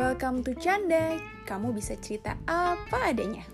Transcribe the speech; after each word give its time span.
Welcome 0.00 0.40
to 0.48 0.56
Canda. 0.56 1.20
Kamu 1.44 1.76
bisa 1.76 1.92
cerita 2.00 2.32
apa 2.48 3.12
adanya. 3.12 3.44